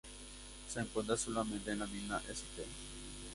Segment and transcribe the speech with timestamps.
[0.67, 2.63] Se encuentra solamente en la mina St.